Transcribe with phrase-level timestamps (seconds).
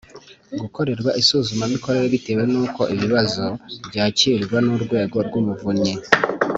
[0.61, 3.43] gukorerwa isuzumamikorere bitewe n uko ibibazo
[3.87, 5.93] byakirwa n Urwego rw Umuvunyi